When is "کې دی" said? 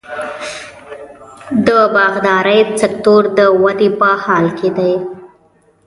4.57-4.93